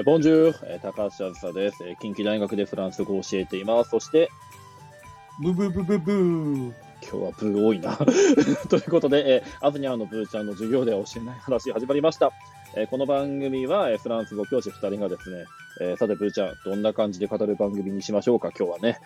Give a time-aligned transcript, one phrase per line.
[0.00, 3.90] えーボンジュール、えー高橋あずさです、えー近畿大学でフランス語を教えています。
[3.90, 4.30] そして、
[5.42, 6.72] ブブブブブー。
[7.02, 7.98] 今日はブー多いな。
[8.70, 12.32] ということで、えー、アズニャーのブーちゃんの授業では教えない話始まりました。
[12.76, 15.44] えーこの番組は、えーフランス語教師2人がですね、
[15.82, 19.00] えーさてブーちゃん、どんな感じで語る番組にしましょうか、今日はね。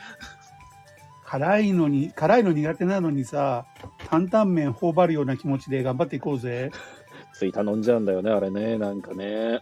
[1.25, 3.67] 辛いのに、辛いの苦手なのにさ、
[4.11, 6.71] 担々麺頬張るような気持ちで頑張っていこうぜ。
[7.35, 9.59] つい頼んじゃうんだよね、あれね、なんかね。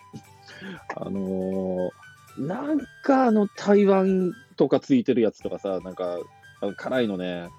[0.97, 1.91] あのー
[2.39, 6.19] なんかあの台湾とかついてるやつとかさ、なんか
[6.63, 7.51] あの辛いのね、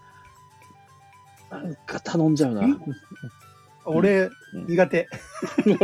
[1.51, 2.65] なんか頼んじゃうな。
[2.65, 2.81] ん
[3.85, 4.65] 俺、うん。
[4.67, 5.07] 苦手。
[5.65, 5.77] 苦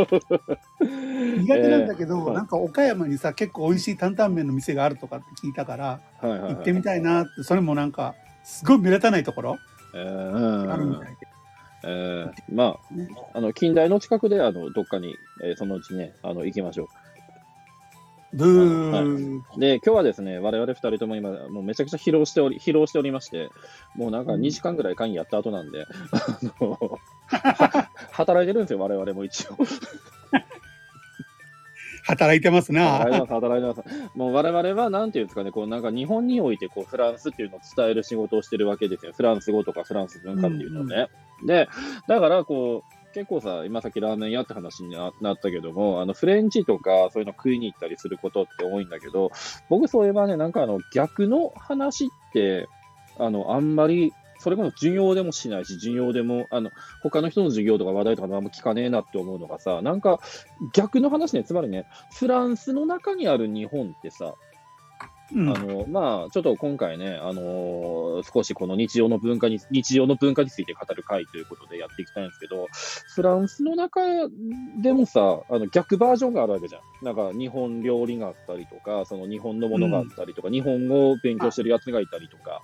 [1.54, 2.34] 手なんだけど、はい。
[2.34, 9.58] なんか岡山にさ、結構美味しい担々麺の店があるとかって聞いたから、はいはいはい、行ってみたいなって、それもなんか、すごい目立たないところ。
[9.94, 10.72] えー。
[10.72, 11.16] あるみたいで。
[11.84, 12.32] えー。
[12.52, 13.08] まね。
[13.34, 16.88] あ、あの近代の近くであのどっかに、えーそのうちね、あの行きましょ
[18.32, 19.40] ブー。
[19.56, 19.60] う。
[19.60, 23.50] で、今日はですね、我々二人とも今、もうめちゃくちゃ疲労しており、疲労しておりまして、
[23.96, 29.56] もうなんかうん2時間ぐらい会議やった後なんで、あのは働いてるんですよ、我々も一応。
[32.04, 32.98] 働いてますな。
[32.98, 34.18] 働いてます、働いてます。
[34.18, 39.12] もう我々は、なんていうんですかね、こうなんか日本においてこうフランスっていうのを伝える仕事をしてるわけですよ。
[39.14, 41.08] フランス語とかフランス文化っていうのをね。
[41.44, 41.68] で、
[42.08, 49.30] だからこう、結構さ、今さっきラーメン屋って話になったけども、あのフレンチとかそういうの食いに行ったりすることって多いんだけど、
[49.68, 52.68] 僕そういえばね、なんかあの逆の話って、
[53.18, 56.70] あの、あんまり、それこそ授業でもしないし、授業でも、あの、
[57.02, 60.20] 他の人の授業とか話題とかあんま聞かねえなって思うのがさ、なんか
[60.72, 64.34] 逆の話ね、つまりね、フランスの中にある日本ってさ、
[65.34, 72.68] うんあの、まあ、ちょっと今回ね、あのー少しこの日常の文化に、日常の文化について語る会ということでやっていきたいんですけど、
[73.14, 74.00] フランスの中
[74.80, 77.04] でもさ、あの逆バージョンがあるわけじゃん。
[77.04, 82.62] なんか日本料理があったりとか、その日本のものがあったりとか、日本語を勉強してるやつがいたりとか、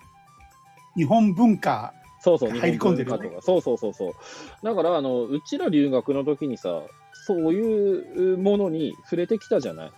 [0.97, 1.94] 日本文化。
[2.21, 4.12] そうそう、日入り込本んでるよね文化とか、そうそうそうそう。
[4.62, 6.82] だから、あの、うちら留学の時にさ、
[7.12, 9.93] そういうものに触れてきたじゃない。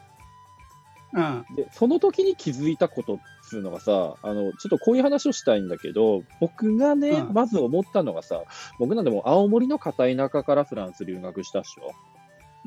[1.12, 1.46] うん。
[1.54, 8.42] で、その時に気づいたことっつうのがさ、あの、ちょっとこういう話をしたいんだけど、僕がね、うんまず思ったのがさ、
[8.78, 11.76] 僕なんでも青森の片田舎からフランス留学したっし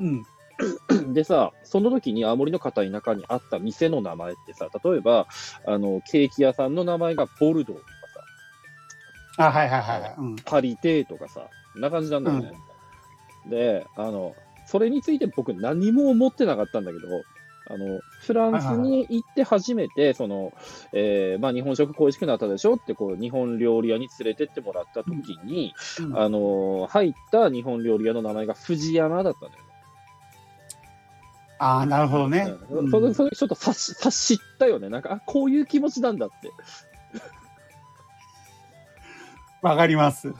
[0.00, 0.20] うん。
[0.20, 1.12] ょ。
[1.12, 5.26] でさ、その時に青森の片田舎にあった店の名前ってさ、例えば、
[5.66, 7.88] あの、ケーキ屋さんの名前がボルドーとか
[9.36, 10.14] さ、あ、はいはいはいはい。
[10.18, 10.36] うん。
[10.36, 12.52] パリテーとかさ、こんな感じなんだよね。
[13.46, 14.34] で、あの、
[14.66, 17.22] それについて僕何も思ってなかったんだけど、
[17.72, 20.52] あの、フランスに行って初めて、その、
[20.92, 22.74] えーまあ日本食恋しくなったでしょ？
[22.74, 29.68] って、こう、日本料理屋に連れてってもらった時に、うんあの、入った日本料理屋の名前が藤山だったんだよね。
[31.58, 32.54] ああ、なるほどね。
[32.70, 34.88] うんそれ、それちょっと察し、察したよね。
[34.88, 36.50] なんか、あ、こういう気持ちなんだって。
[39.62, 40.34] わかります。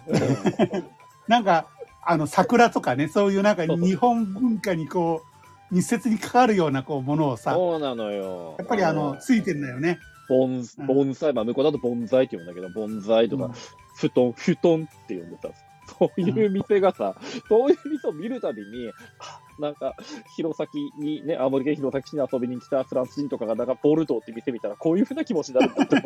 [1.28, 1.66] なんか、
[2.04, 5.31] あの、桜とかね、そういうなんか日本文化にこう、
[5.72, 8.56] 密接に関わるようなこうものをさ、そうなのよ。
[8.58, 9.98] やっぱりあの、ついてるんだよね。
[10.28, 13.52] ボンうん盆栽、まあ、向こうだと盆栽って言うんだけど、盆栽とか、うん
[13.94, 15.50] 布団、布団って呼んでさ、
[15.98, 17.14] そういう店がさ、
[17.48, 19.94] そういう店を見るたびに、あなんか、
[20.36, 20.68] 弘前
[20.98, 25.96] にね、青森県弘前市に遊びに来たフランス人とかが、なんか、ボルドーって店見たら、こういうふうな気持ちになるんだって。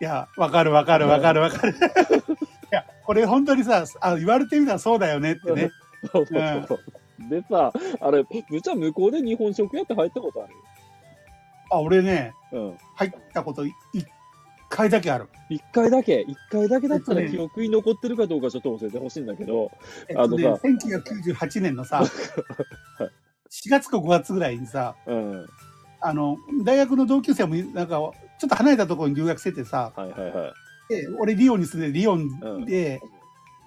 [0.00, 1.72] いや、わかるわかるわかるわかる。
[1.72, 1.76] い
[2.70, 5.70] や、これ本当にさ、あ言われてみたらそうだよねってね。
[6.12, 6.80] そうそうそうそう。
[7.28, 10.54] でさ、あれ、ぶちゃん向こうで日本食屋って入ったことある？
[11.70, 12.78] あ、俺ね、うん。
[12.94, 14.06] 入ったことい一
[14.68, 15.28] 回だけある。
[15.48, 19.70] 一回だけ、一回だけだったら記憶に残ってるかどうかちょっと教えてほしいんだけど、
[20.08, 22.02] えっとね、あのさ1998年のさ、
[23.50, 25.46] 4月か5月ぐらいにさ、うん。
[26.00, 27.96] あの、大学の同級生もなんか、
[28.38, 30.52] ちょっと離れたところに留学しててさ、はいはいはい。
[30.88, 33.00] で俺リオンに住んでリオンで、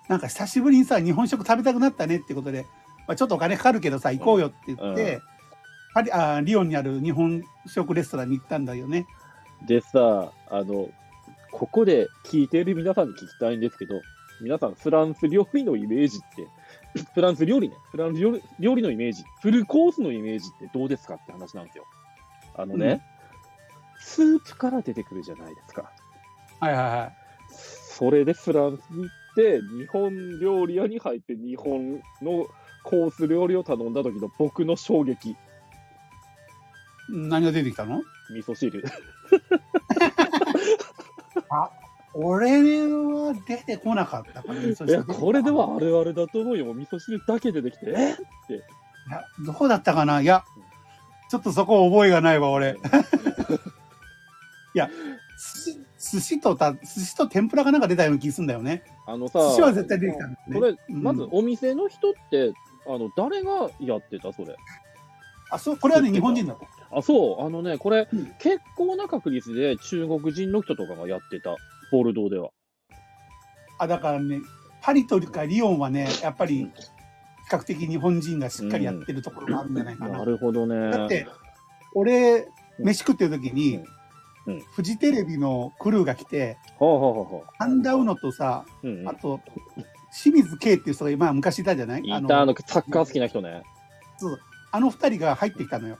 [0.07, 2.65] なんか久しぶりにさ日本食食べたくなったねってことで、
[3.09, 5.21] まあ、ちょっとお金かかるけどさ行こうよって言って、うん
[5.91, 9.07] パリあリオンにある日本食レストランに行ったんだよね。
[9.65, 10.87] でさ、あの、
[11.51, 13.99] ここで聞いている皆さんに聞きたいんですけど、
[14.39, 16.47] 皆さん、フランス料理のイメージって、
[17.15, 21.85] フランス料理ね、フランス料理料理のイメージ、フルコースのイメージってどうですかって話なんですよ。
[22.53, 23.01] あのね、
[23.97, 25.91] スープから出てくるじゃないですか。
[26.59, 27.15] はいはいはい。
[27.49, 32.47] それでフランスに行って、日本料理屋に入って、日本の
[32.89, 35.35] コース料理を頼んだ時の僕の衝撃、
[37.07, 38.01] 何が出てきたの？
[38.31, 38.83] 味噌汁。
[42.15, 44.73] 俺は出てこなかったからね。
[44.73, 46.73] そいや、これではあるあるだと思うよ。
[46.73, 48.13] 味噌汁だけ出てきて、え？
[48.13, 48.15] っ
[48.47, 48.55] て。
[48.55, 48.57] い
[49.11, 50.21] や、どこだったかな？
[50.21, 50.43] いや、
[51.29, 52.73] ちょっとそこ覚えがないわ、俺。
[54.73, 54.89] いや、
[55.37, 55.43] 寿
[55.73, 55.79] 司、
[56.15, 58.81] 寿司とた、寿司と天ぷらがなんか出たような気すんだよね。
[59.05, 60.59] あのさ、寿司は絶対出てきたんだよね。
[60.59, 62.53] これ、うんまずお店の人って、
[62.89, 64.55] あの、誰がやってたそれ？
[65.51, 66.67] あ、そう、これはね、日本人だと。
[66.91, 71.55] あ、そう、あのね、これ、うん結構な確率で中国人の人とかがやってた。
[71.91, 72.49] ボルドーでは。
[73.77, 74.41] あ、だからね、
[74.81, 76.71] パリとかリヨンはね、やっぱり、比
[77.49, 80.19] 較的日本人がしっかりやってるところがあるんじゃないかな。
[80.19, 80.91] なるほどね。
[80.91, 81.27] だって、
[81.95, 82.47] 俺、
[82.77, 83.89] 飯食ってる時に、うんうん
[84.71, 86.57] フジテレビのクルーが来て、
[87.59, 89.39] アンダウノとさ、うんうんあと、
[90.11, 92.01] 清水圭っていう人が今昔いたじゃない？
[92.01, 93.63] いた、ああのの、サッカー好きな人ね。
[94.17, 94.39] そう
[94.71, 95.97] あの二人が入ってきたのよ。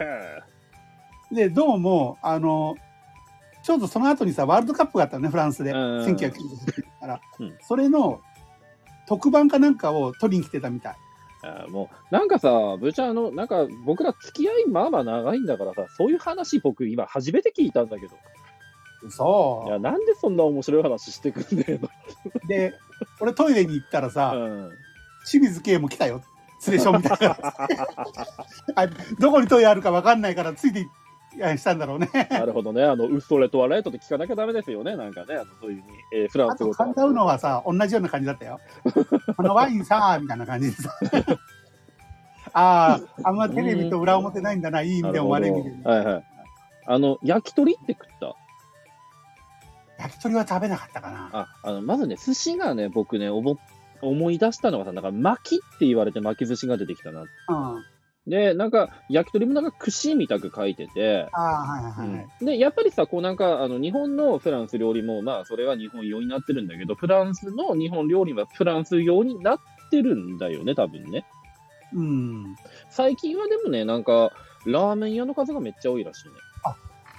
[0.00, 2.74] へで、どうも、あの、
[3.62, 5.70] ちょうどその後にさ、ワールドカップがあったのね、フランスで。
[5.72, 6.32] うん1990年
[7.00, 7.54] からうん。
[7.60, 8.20] それの
[9.06, 10.96] 特番かなんかを取りに来てたみたい。
[11.42, 18.16] あもう、なんかさ、ぶちゃん、あの、なんか、僕ら付き合いまあまあ長いんだからさ、そういう話僕今初めて聞いたんだけど。
[19.08, 21.88] そいや、なんでそんな面白い話してくんねえの？
[22.44, 22.48] う。
[22.48, 22.74] で、
[23.20, 24.70] 俺トイレに行ったらさ、うん。
[25.28, 26.22] 清水圭も来たよ。
[26.66, 27.36] 連れションみたいな。
[28.74, 28.86] あ
[29.18, 30.86] どこにトイレあるか分かんないからついてい
[31.38, 32.10] やしたんだろうね。
[32.30, 32.82] なるほどね。
[32.84, 34.96] あの、ウッソレトワレートって聞かなきゃダメですよね。
[34.96, 36.84] なんかね、あのそういうふうに、えーフランス語とか。
[36.84, 38.60] カンダウのはさ、同じような感じだったよ。
[39.36, 40.90] このワインさ、みたいな感じでさ。
[42.52, 45.88] ああ、あんまテレビと裏表ないんだな、いい意味でも悪い意味でも。
[45.88, 46.24] はいはい。
[46.86, 48.34] あの、焼き鳥って食った？
[50.00, 51.30] 焼き鳥は食べなかったかな。
[51.32, 53.56] あ、あの、まずね、寿司がね、僕ね、おぼ
[54.02, 57.20] 思い出したのがさ、なんか巻きって言われて巻き寿司が出てきたな。
[57.20, 57.26] うん。
[57.48, 57.84] あ
[58.26, 62.44] で、なんか、焼き鳥もなんか串みたく書いてて、あ、はいはいはい。
[62.44, 69.58] で、やっぱりさ、こうなんか、あの、日本のフランス料理も、まあ、それは日本用になってるんだけど、フランスの日本料理はフランス用になっ
[69.90, 71.24] てるんだよね、多分ね。
[71.94, 72.56] うん。
[72.90, 74.30] 最近はでもね、なんか、
[74.66, 76.34] ラーメン屋の数がめっちゃ多いらしいね。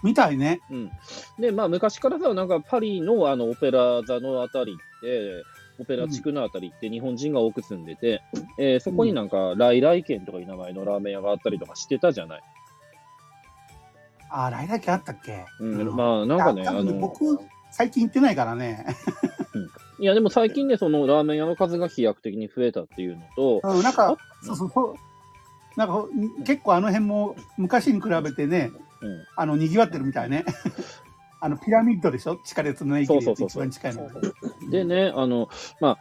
[0.04, 0.62] みたいね。
[0.70, 0.92] うん。
[1.40, 5.44] で、まあ、昔からさ、なんか、パリのあの、オペラ座のあたりって、
[5.80, 8.22] オペラ地区のあたりって日本人が多く住んでて、
[8.58, 12.42] えーそこになんか、来来軒とかいう名前のラーメン屋があったりとかしてたじゃない。
[14.30, 15.46] ああ、来来県あったっけ？
[15.60, 15.80] うん。
[15.80, 17.40] うんまあ、なんかね、あの、分僕、
[17.72, 18.86] 最近行ってないからね。
[20.00, 24.96] いや、でも最近ね、そのラーメン屋の数が飛躍的に増えたっていうのと、うん、なんかあ、そうそうそう。
[25.78, 26.06] なんか、
[26.46, 28.72] 結構あの辺も昔に比べてね、
[29.02, 29.26] うん。
[29.36, 30.46] あの、賑わってるみたいね。
[31.42, 32.38] あの、ピラミッドでしょ？
[32.44, 34.08] 地下鉄の駅で一番近いの。
[34.70, 35.50] でね、あの、
[35.80, 35.98] まあ、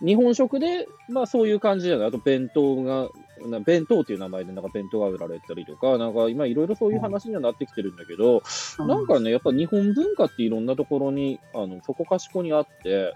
[0.00, 2.08] 日本食で、まあそういう感じじゃない？
[2.08, 3.08] あと弁当が、
[3.48, 8.42] な弁当っていう名前でなんか弁当が売られたりとか、なんか今いろいろそういう話にはなってきてるんだけど、
[8.78, 13.14] うんなんかね、やっぱ日本文化っていろんなところに、あの、そこかしこにあって、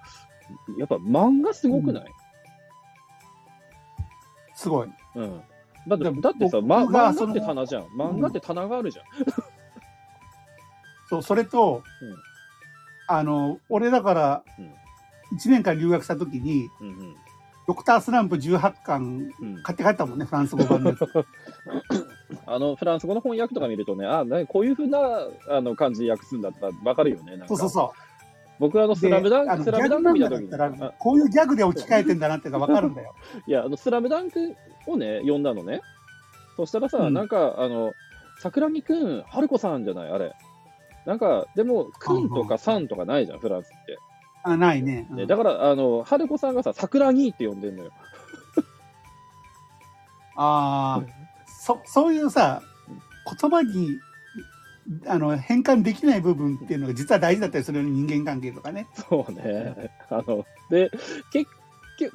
[0.78, 2.12] やっぱ漫画すごくない、
[4.54, 4.88] すごい。
[5.16, 5.40] うん、
[5.88, 7.84] だって、だってさ、僕ま、漫画って棚じゃん。
[7.96, 9.04] 漫画って棚があるじゃん。
[11.08, 12.30] そう、それと、うん
[13.12, 14.66] あの、俺だからうん、
[15.36, 17.16] 1年間留学した時に、うんうん
[17.68, 20.92] ドクタースランプ18巻うん買って帰ったもんね、フランス語版の。
[22.46, 24.98] あの、フランス語の翻訳とか見るとね、あ、なこういうふうな
[25.48, 27.40] あの感じで訳すんだったらわかるよね。
[27.46, 27.92] そうそうそ
[28.60, 28.96] 僕はあの、う。
[28.96, 30.50] スラムダンク、スラムダンク見た時に、
[30.98, 33.14] こういうギャグで置き換えてんだなっていうかわかるんだよ。
[33.48, 34.54] いや、あの、スラムダンク
[34.86, 35.80] をね、読んだのね。
[36.56, 37.94] そしたらさ、うんなんか、あの、
[38.38, 40.34] 桜木くん、春子さんじゃないあれ。
[41.06, 43.98] なんか、でも、くんとかさんとかないじゃん、フランスって。
[44.42, 45.06] あ、ないね。
[45.10, 47.92] うんねだから、あの、春子さんがさ、桜木って呼んでんのよ。
[50.36, 51.04] ああ、
[51.46, 52.60] そ、そういうさ、
[53.40, 53.98] 言葉に、
[55.06, 58.88] あの、変換できない部分っていうのが実は大事だったりするよ、人間関係とかね。
[59.08, 59.90] そうね。
[60.08, 60.90] あの、で、
[61.32, 61.50] 結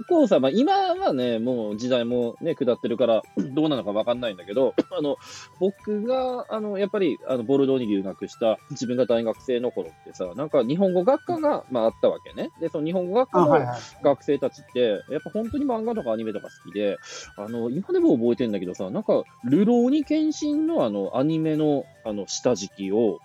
[0.08, 3.22] 構さ、まあ、今はね、もう時代もね、下ってるから、
[3.54, 5.18] どうなのかわかんないんだけど、 あの、
[5.60, 12.52] 僕が、あの、やっぱり、あの、ボルドーに留学した、自分が大学生の頃ってさ、なんか日本語学科が、まあ、あったわけね。
[12.60, 13.86] で、その日本語学科のはい。
[14.02, 17.00] 学生たちって、やっぱ本当に漫画とかアニメとか好きで、
[17.36, 23.20] あの、今でも覚えてんだけどさ、なんか、ルローニケンシンのあの、アニメの、あの、下敷きを、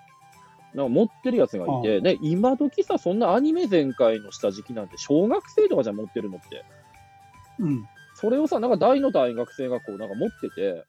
[0.75, 6.65] なんか持ってるやつがいて、で、今時さ、そんなアニメ全開の下敷きなんて、小学生とかじゃ持ってるのって。
[7.59, 7.85] うん。
[8.15, 10.85] それをさ、なんか大の大学生がこう、なんか持ってて、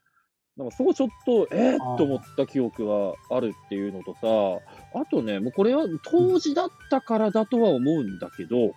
[0.58, 8.74] なんかそこちょっと、えー、と思った記憶はあるっていうのとさ、あとね、もうこれは当時だったからだとは思うんだけど、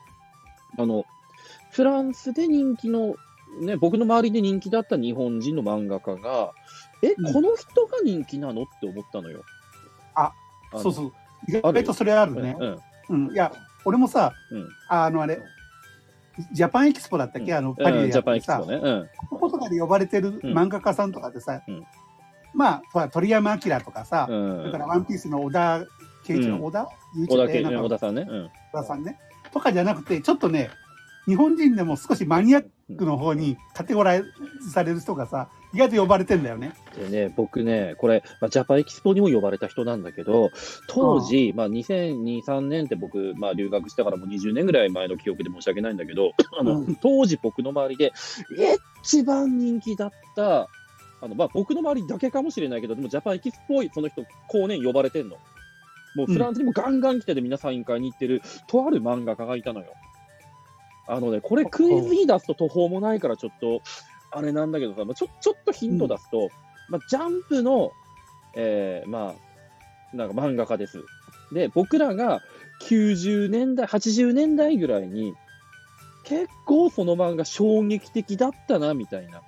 [0.78, 1.04] あの、
[1.73, 3.16] フランスで人気の、
[3.61, 6.52] ね、僕の周りで人気だった日本人の漫画家が、
[7.02, 8.62] え、うんこの人が人気なの？
[8.62, 9.42] って思ったのよ。
[10.78, 11.12] そうそう。
[11.49, 12.57] 意外とそれあるうん、ね。
[12.59, 13.33] うん、うん。
[13.33, 13.52] いや、
[13.85, 14.69] 俺もさ、うん。
[14.88, 15.40] あの、あれ、
[16.52, 18.75] ジャパンエキスポだったっけ、うんあの、パリうん、でやってさジャパンエキスポ、ね。
[18.76, 19.09] うん。
[19.31, 21.85] こことかで呼ばれてるうん漫画家さんとかでさ、うん
[22.54, 24.64] まあ、鳥山明とかさ、うん。
[24.64, 25.85] だからワンピースの小田
[26.25, 28.26] 圭一郎、うん小田小田さんね。
[28.28, 28.50] うん。
[28.73, 29.19] 小田さんね。
[29.52, 30.71] とかじゃなくて、ちょっとね、
[31.26, 32.66] 日本人でも少しマニアッ
[32.97, 34.23] クの方にカテゴライ
[34.62, 36.75] ズされる人がさ、意外と呼ばれてんだよね。
[36.97, 40.50] でね、僕ね、これ、まあ、ジャパンエキスポにも呼ばれた人なんだけど、
[40.88, 48.12] 当時、まあ、2002、3年って僕、まあ、留学してからもう20年ぐらい前の記憶で申し訳ないんだけど、あの、うん当時僕の周りで、
[49.03, 50.69] 一番人気だった、
[51.21, 55.37] あの、まあ、僕の周りだけかもしれないけど、でもジャパンエキスポい、その人、後年呼ばれてんの。
[56.14, 59.87] もうフランスにもガンガン来ててみんなサイン会に行ってる、とある漫画家がいたのよ。
[61.06, 63.82] あのね、これクイズに出すと途方もないからちょっと、
[64.30, 66.49] あれなんだけどさ、まあ、ちょちょっとヒント出すと、
[66.88, 67.92] まあ、ジャンプの、
[68.54, 69.34] えー、ま
[70.12, 71.04] あ、なんか漫画家です。
[71.52, 72.40] で、僕らが
[72.82, 75.34] 90年代、80年代ぐらいに、
[76.25, 79.42] 結構その漫画衝撃的だったな、みたいな。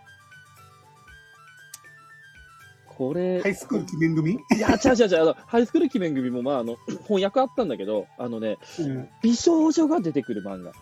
[2.97, 10.73] これ、ハイスクール記念組、いや、違う違う違う、ハイスクール記念組も、まあ、あの、翻訳あったんだけど、あのね、うん美少女が出てくる漫画。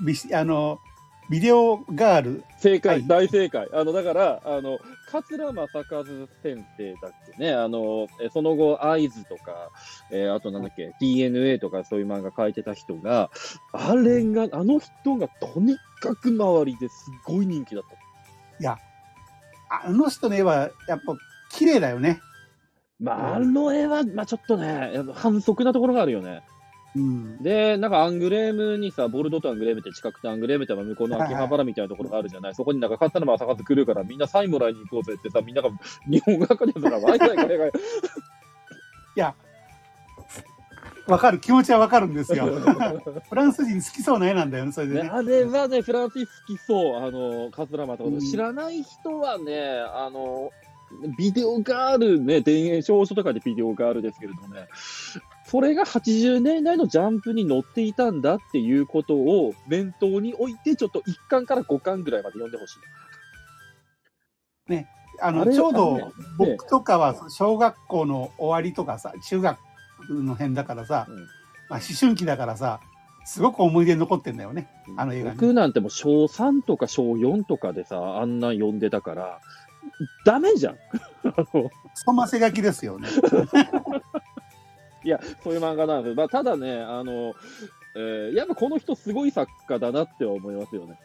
[0.00, 0.80] ビシあの、
[1.30, 3.68] ビデオガール、正解、はい大正解。
[3.72, 4.78] あの、だから、あの、
[5.10, 6.04] 桂正和
[6.42, 9.70] 先生だっけね、あの、えその後、合図とか、
[10.10, 13.30] えーあとなんだっけ、DNA とかそういう漫画書いてた人が、
[13.72, 17.94] あれが、あの人がとにかく周りですごい人気だった。
[17.94, 17.98] い
[18.62, 18.78] や、
[19.70, 21.16] あの人の絵はやっぱ
[21.50, 22.20] 綺麗だよね。
[23.00, 26.42] まあ、あの絵は、まあちょっとね、反則なところがあるよね。
[26.96, 27.42] うん。
[27.42, 35.70] で、なんかアングレームにさ、ボルドとアングレームって近くて、アングレームって向こうの秋葉原みたいなところがあるじゃない、そこになんか勝ったのも朝方来るから、みんなサインもらいに行こうぜってさ、みんなが
[36.08, 37.68] 日本語学でとか、ワイワイガヤガヤ。
[37.68, 37.72] い
[39.16, 39.34] や、
[41.06, 42.46] わかる、気持ちはわかるんですよ。
[43.28, 45.08] フランス人好きそうな絵なんだよね、それでね、ね。
[45.10, 50.50] あれはね、フランス好きそう、あの、桂馬とか、うん知らない人はね、あの、
[51.18, 54.68] ビデオガールね、田園少女とかでビデオガールですけれどもね、
[55.54, 62.78] それが80年代のジャンプに載っていたんだっていうことを念頭に置いて、ちょっと1巻から5巻ぐらいまで読んでほしい。
[65.20, 69.56] あの、あれちょうど僕とかは小学校の終わりとかさ、中学
[70.10, 71.26] の辺だからさ、うんまあ、
[71.74, 72.80] 思春期だからさ、
[73.24, 74.68] すごく思い出に残ってんだよね。
[74.96, 79.38] あの映画に僕なんてもう小3とか小4とかでさ、あんなん読んでたから、
[80.26, 80.78] ダメじゃん。
[81.94, 83.06] そませ書きですよね。
[85.04, 86.14] いや、そういう漫画なんですよ。
[86.14, 87.34] まあ、ただね、あの、
[87.96, 90.98] えーやっぱこの人すごい作家だなって思いますよね。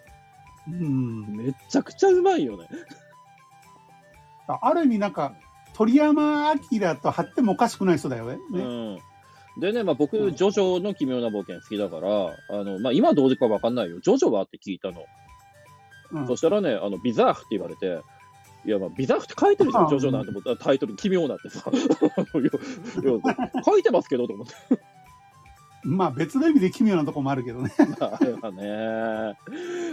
[0.68, 1.38] うん。
[1.38, 2.68] めちゃくちゃうまいよね。
[4.48, 5.34] ある意味なんか、
[5.76, 8.38] 鳥山明と貼ってもおかしくない人だよね。
[8.52, 9.60] ねうん。
[9.60, 14.00] でね、まあ僕、うんジョジョの奇妙な冒険好きだから、あの、まあ今どうかわかんないよ。
[14.00, 15.04] ジョジョはって聞いたの。
[16.12, 18.02] うんそしたらね、あの、ビザーフって言われて、
[18.66, 21.64] いや、まあ、ビザーフって書いてるじゃん、うんジョジョなんて思ったらタイトル奇妙なってさ。
[23.66, 24.54] 書いてますけどと思って。
[25.84, 27.72] まあ別の意味で奇妙なとこもあるけどね。
[28.00, 29.38] まああれはね。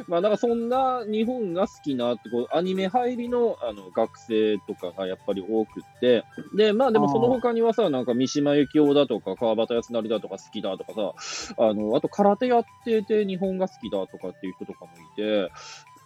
[0.08, 6.24] まあ、だからそんな日本が好きなって、こう、アニメ入りのあの学生とかがやっぱり多くって、
[6.56, 15.50] で、まあでもその他にはさ、なんか三島由紀夫だとか、川端康成だとか好きだとかさ、あの、あと空手やってて日本が好きだとかっていう人とかもいて、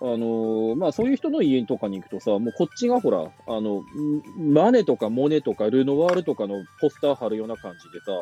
[0.02, 8.12] あのまあそういう人の家とかに行くとさ、もうこっちがほら、あの、んマネとかモネとかルノワールとかのポスター貼るような感じでさ、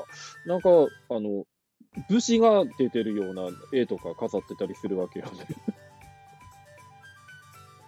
[0.47, 0.71] なんか、
[1.09, 1.45] あの、
[2.09, 5.33] 武士が出てるような絵とか飾ってたりするわけよね。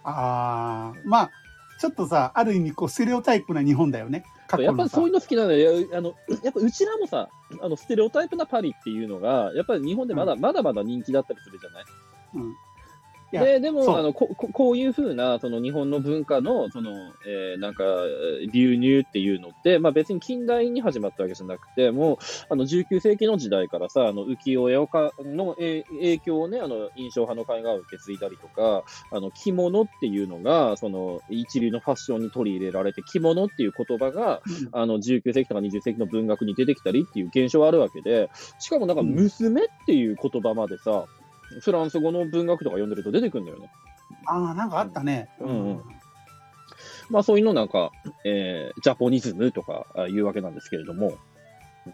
[0.03, 1.31] ああ、まあ、
[1.79, 4.23] ちょっとさ、ある意味こう、ステレオタイプな日本だよね。
[4.63, 5.87] やっぱりそういうの好きなのよ。
[5.93, 7.29] あの、 やっぱうちらもさ、
[7.61, 11.83] あの、ステレオタイプなパリっていうのが、やっぱり日本でまだ、まだまだ人気だったりするじゃない？
[12.35, 12.55] うん
[13.39, 16.91] で、でも、あの、こ、ここういうふうな、その日本の文化の、その、
[17.25, 22.17] えーなんか、えー流入っていうのって、まあ別に近代に始まったわけじゃなくて、もう、
[22.49, 34.41] あの、19世紀の時代からさ、あの、浮世絵をかのえー影響をね、あの、印象派の絵画を受け継いだりとか、あの、着物っていうのが、その、一流のファッションに取り入れられて、着物っていう言葉が、
[34.73, 39.11] あの、19世紀とか20世紀の文学に出てきたりっていう現象はあるわけで、しかもなんか、うん。
[39.13, 41.05] 娘っていう言葉までさ、
[41.59, 43.71] フランス語の文学とか読んでると出てくるんだよね。
[44.27, 45.29] ああ、なんかあったね。
[45.39, 45.81] うんうん
[47.09, 47.91] まあそういうのなんか、
[48.25, 51.13] えージャポニズムとかあいうわけなんですけれども、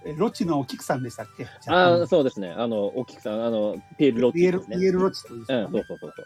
[0.06, 1.48] えロッチのお菊さんでしたっけ？
[1.68, 2.54] ああ、そうですね。
[2.56, 4.78] あの、お菊さん、あの、ピエール・ロッチピエール、ですね。
[4.78, 6.26] ピエールロッチという人うん、そうそうそうそう。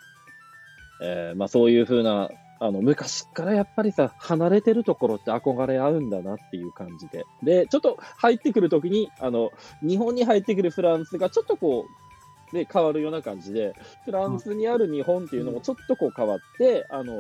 [1.03, 7.23] えーまあそういうふうな、あの、昔からやっぱりさ、離れてるところって憧れ合うんだなっていう感じで。
[7.43, 12.10] で、ちょっと入ってくるときに、あの、日本に入ってくるフランスがちょっとこう、
[12.53, 13.73] で変わるような感じで、
[14.05, 17.13] フランスにある日本っていうのもちょっとこう変わって、あの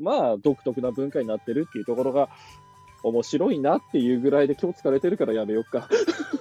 [0.00, 2.28] まあ、独特な文化になってるっていうところが、
[3.02, 5.88] 面白いなっていうぐらいで今日疲れてるからやめようか。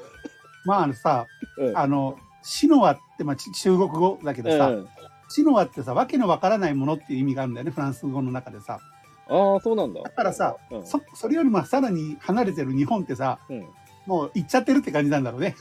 [0.65, 4.87] まああのさ、うんあの、シノアって、まあ、ち中国語だけどさ、うん
[5.27, 8.79] シノアってさ、わけのわからないものっていう意味があるんだよね、フランス語の中でさ。
[9.27, 10.01] ああ、そうなんだ。
[10.03, 13.65] だからさ、うんそ、それよりもさらに離れてる日本ってさ、うん
[14.05, 15.55] もう行っちゃってるって感じなんだろうね。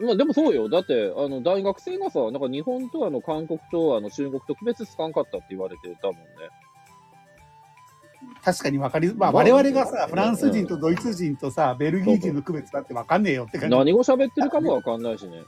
[0.00, 0.68] まあ、でもそうよ。
[0.68, 6.22] だって、あの、大学生がさ、なんか日本とあの、韓国とあの、中国と区別つかんかったって言われてたもんね。
[8.44, 13.76] 確かにわかり、まあまあ我々がさ、フランス人とドイツ人とさ、ベルギー人の区別だってわかんねえよって感じ。
[13.76, 15.42] 何語喋ってるかもわかんないしね。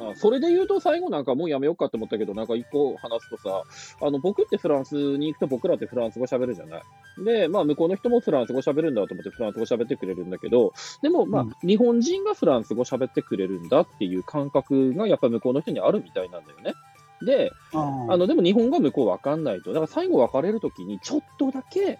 [0.00, 3.62] あそれで言うと最後なんかもうやめようかって思ったけど、なんか一個話すとさ、
[4.00, 6.82] あの、僕ってフランスに行くと僕らってフランス語喋るじゃない。
[7.24, 16.74] で、まあ向こうの人もフランス語喋るんだと思ってフランス語喋ってくれるんだけど、でもまあ、うん日本人がフランス語喋ってくれるんだっていう感覚がやっぱ向こうの人にあるみたいなんだよね。
[17.22, 19.72] で、うんあの、でも日本語は向こうわかんないと。
[19.72, 21.98] だから最後別れるときに、ちょっとだけ、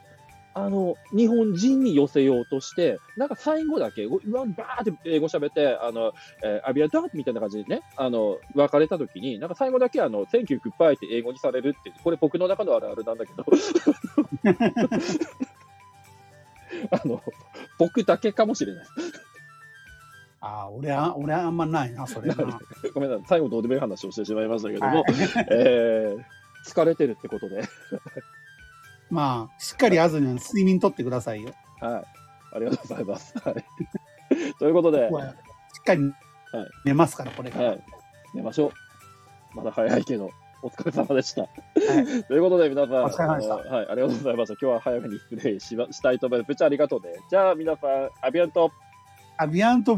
[0.53, 6.13] あの、日本人に寄せようとして、なんか最後だけ、うわ、バーって英語喋って、あの、
[6.43, 13.45] えーアビアダーみたいな感じでね、あの、別れたときに、なんか最後だけ、あの、Thank you, goodbye って英語にされるって、これ僕の中のあるあるなんだけど、
[16.91, 17.23] あの、
[17.79, 18.87] 僕だけかもしれない。
[20.41, 22.35] ああ、俺は、俺はあんまないな、それな。
[22.95, 25.15] ごめんなさい、最後どうでもいい話をしてしまいましたけども、はい
[25.51, 26.25] えー
[26.67, 27.63] 疲れてるってことで、
[29.11, 31.53] まあ、しっかりあずには睡眠とってくださいよ。
[31.81, 32.05] はい。
[32.53, 33.35] ありがとうございます。
[33.39, 33.65] はい。
[34.59, 36.13] ということで、しっかり
[36.85, 37.69] 寝ますから、これから。
[37.71, 37.83] はい。
[38.35, 38.73] 寝ましょ
[39.55, 39.57] う。
[39.57, 40.31] まだ早いけど、
[40.63, 41.49] お疲れ様でした。
[42.29, 44.55] ということで、皆さん、はい、ありがとうございました。
[44.55, 46.49] 今日は早めに失礼しましたいと思います。
[46.49, 47.15] プチありがとうね。
[47.31, 48.71] じゃあ、皆さん、アビアント。
[49.41, 49.97] Avianto.